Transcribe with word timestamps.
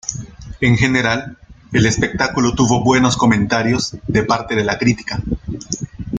En 0.61 0.77
general, 0.77 1.37
el 1.73 1.85
espectáculo 1.85 2.55
tuvo 2.55 2.83
buenos 2.83 3.15
comentarios 3.17 3.95
de 4.07 4.23
parte 4.23 4.55
de 4.55 4.63
la 4.63 4.79
crítica. 4.79 5.21